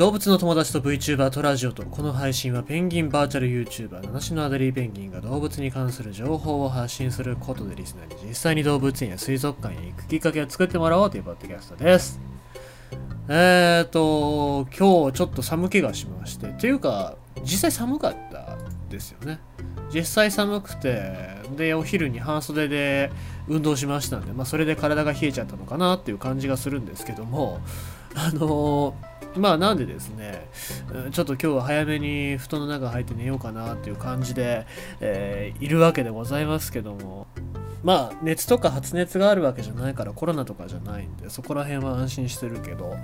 [0.00, 12.18] 動物の友達と VTuber とラジオとこの配信はペンギンバーチャル YouTuber 七種のアデリーペンギンが動物に関する情報を発信することでリスナーに実際に動物園や水族館へ行くきっかけを作ってもらおうというポッドキャストです。
[13.28, 18.56] えーと今日ちょっと寒気がしましてというか実際寒かった
[18.88, 19.38] ですよね。
[19.92, 21.12] 実際寒くて
[21.58, 23.12] でお昼に半袖で
[23.48, 27.60] 運動しましたんで、まあ、それで体が冷えちゃったのかなっていう感じがするんですけども
[28.14, 30.48] あのーまあなんでですね、
[31.12, 34.66] ちょっと今日は早めに布団の中入って寝ようかなっていう感じで、
[35.00, 37.28] えー、いるわけでございますけども、
[37.84, 42.96] まあ熱とか発熱があるわけじゃないからコロナとかじゃないんでそこら辺は安心してるけど、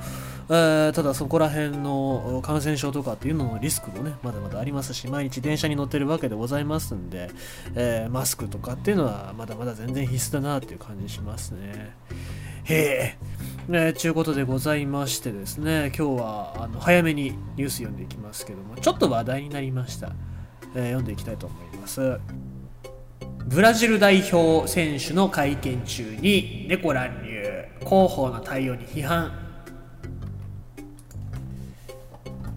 [0.50, 7.30] えー、ただそこら辺の感染症とかっていうののリスクもねまだまだありますし毎日電車に乗ってるわけでございますんで、
[7.74, 11.94] えー、マスクとかっていうのはまだまだ全然必須だなっていう感じしますね。
[12.64, 13.16] へえ
[13.68, 20.12] えー、ちゅうことでございましてですね、今日はあの早めにニュース読んでいきますけども、ちょっと話題になりました。
[20.76, 22.20] えー、読んでいきたいと思います。
[23.44, 29.32] ブラジル代表選手の会見中に猫乱入、広報の対応に批判。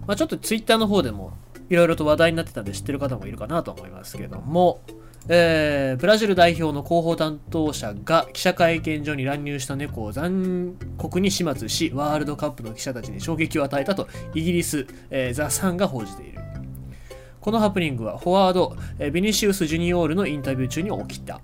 [0.06, 1.32] まあ、ちょっとツイッターの方でも
[1.68, 4.80] いろいろと話題になってたんで知ってる方もいるかなと思いますけども、
[5.28, 16.40] えー、ブラジル代表の広報担当者が記者会見所に乱入した猫を残酷に始末し、ワールドカップの記者たちに衝撃を与えたとイギリス、えー、ザ・サンが報じている。
[17.40, 21.40] このハプニングはフォワード、えー、ビニシウス・ジュニオールのインタビュー中に起きた。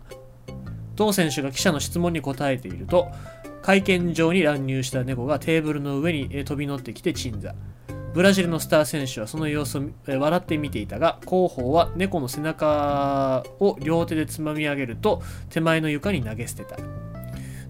[0.95, 3.09] 同選手が記者の質問に答えていると、
[3.63, 7.55] 会見場に乱入した猫がテーブルの上に飛び乗ってきて鎮座。
[8.17, 16.79] ブラジルのスター選手はその様子を笑って見ていたが広報は猫の背中を両手でつまみ上げると手前の床に投げ捨てた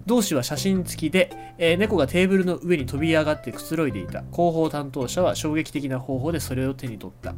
[0.05, 7.35] 同氏は写真付きで、えー、猫がテーブルの上に飛び上がってくつろいでいた広報担当者は衝撃的な方法でそれを手に取った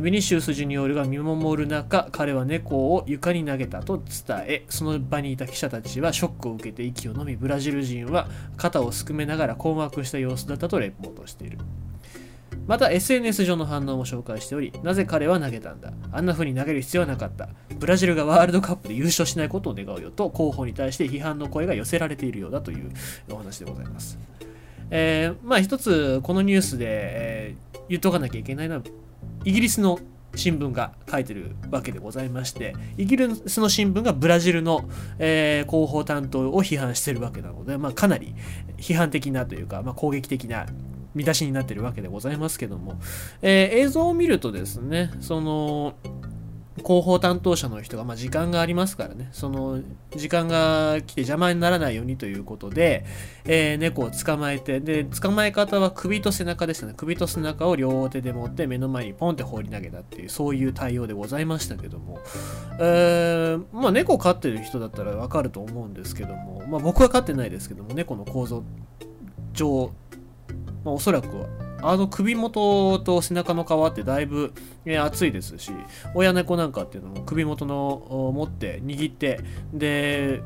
[0.00, 8.26] ビニシウス・ジュニオールが見守る中、彼は猫を床に投げたと伝え、その場にいた記者たちはショックを受けて息を飲み、ブラジル人は
[8.56, 11.58] 肩をすくめながら困惑した様子だったとレポートしている。
[12.66, 15.92] また SNS 上の反応も紹介しており、なぜ彼は投げたんだ？
[16.12, 17.48] あんな風に投げる必要はなかった。
[17.78, 22.90] ブラジルがワールドカップで優勝しないことを願うよと、候補に対して批判の声が寄せられているようだという
[23.30, 24.18] お話でございます。
[24.90, 28.82] えー、まあ一つ、このニュースで、えー、言っとかなきゃいけないのは、
[29.44, 29.98] イギリスの
[30.34, 38.34] 新聞が書いてるわけでございまして、イギリスの新聞がブラジルの、えー、広報担当を批判してるわけなので、まあ、かなり
[38.78, 40.66] 批判的なというか、まあ、攻撃的な
[41.14, 43.00] 見出しになってるわけでございますけども、
[43.42, 45.94] えー、映像を見るとですね、その、
[46.78, 49.80] 広報担当者の人が、まあ、時間がありますからね、その
[50.16, 53.04] 時間が来て邪魔にならないようにということで、
[53.44, 56.94] えー、猫を捕まえて、で、捕まえ方は首と背中ですね。
[56.96, 62.20] 首と背中を両手で持って目の前にポンって放り投げたっていう、そういう対応でございましたけども、
[62.78, 68.64] えー、まあ猫飼ってる人だったらわかると思うんですけども、まあ僕は飼ってないですけども、猫の構造
[69.52, 69.92] 上、
[70.84, 71.46] まあ、おそらくは
[71.82, 74.52] あの首元と背中の皮ってだいぶ、
[74.84, 75.72] え熱、いですし
[76.14, 79.40] 親猫なんかっていうのも首元の持って握って
[79.72, 80.42] で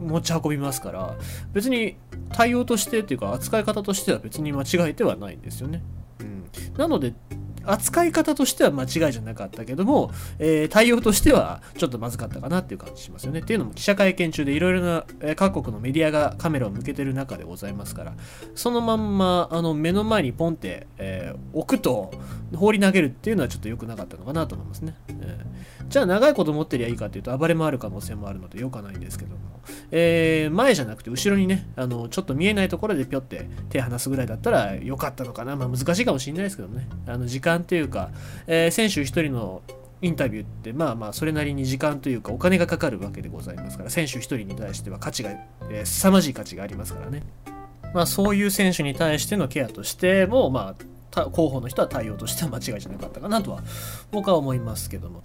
[0.00, 1.16] 持ち運びますから
[1.52, 1.96] 別に
[2.30, 5.82] 対応としてっていうか扱い方としては別に間違えてはないんですよね。
[6.20, 6.44] うん、
[6.76, 7.14] なので
[7.64, 13.40] 扱い方としては間違いじゃなかったけども、えー、対応としてはちょっとまずかったかなっていう感じしますよね。
[13.40, 15.04] っていうのも記者会見中でいろいろな、
[15.36, 18.14] 各国のメディアがカメラを向けてる中でございますから、
[18.54, 22.12] そのまんまあの目の前にポンって、えー、置くと
[22.54, 24.94] 放り投げるっていうのはちょっと良くなかったのかなと思いますね。
[25.08, 29.38] えー、じゃあ長いこと持ってりゃいいかっていうと暴れ回る可能性もあるので良くはないんですけども、
[29.90, 35.56] えー、前じゃなくて後ろにね、あのちょっと見えないところでぴょって手離すぐらいだったら良かったのかな。
[35.56, 36.88] まあ難しいかもしれないですけどね。
[37.06, 38.10] あの時間間というか、
[38.46, 39.62] えー、選手1人の
[40.00, 45.30] インタビューってまあまあそれなりに時間というかお金がかかるわけでございますから選手1人に対しては価値が、
[45.70, 47.22] えー、凄まじい価値がありますからね。
[47.94, 50.74] まあそういう選手に対してのケアとしてもま
[51.14, 53.62] あ候補の人は対応としては間違いじゃなかったかなとは
[54.10, 55.22] 僕は思いますけども。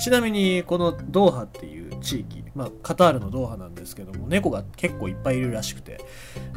[0.00, 6.00] ちなみにこのドーハっていう地域、まあ、カタールのドーハなんですけども猫が結構いっぱいいるらしくて、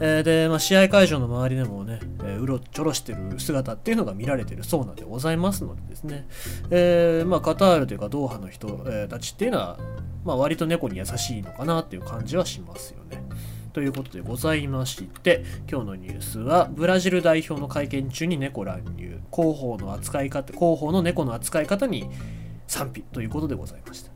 [0.02, 6.28] えー、で、まあ、試合会場の周りでもね、えー、うろちょろしてる姿っていうのが見られてるそうなんでございますのでですね、
[6.70, 8.64] えー、まあ、カタールというかドーハの人、
[9.10, 9.78] たちっていうのは、
[10.24, 13.24] まあ、割と猫に優しいのかなっていう感じはしますよね。
[13.74, 22.08] ということでございまして、今日のニュースは、ブラジル代表の会見中に猫乱入、広報の扱い方、広報の猫の扱い方に
[22.68, 24.12] 賛否ということでございました。